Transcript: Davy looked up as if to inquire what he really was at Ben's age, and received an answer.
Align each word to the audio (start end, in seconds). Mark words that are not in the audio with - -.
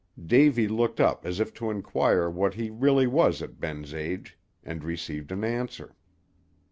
Davy 0.25 0.67
looked 0.67 0.99
up 0.99 1.27
as 1.27 1.39
if 1.39 1.53
to 1.53 1.69
inquire 1.69 2.27
what 2.27 2.55
he 2.55 2.71
really 2.71 3.05
was 3.05 3.39
at 3.43 3.59
Ben's 3.59 3.93
age, 3.93 4.35
and 4.63 4.83
received 4.83 5.31
an 5.31 5.43
answer. 5.43 5.95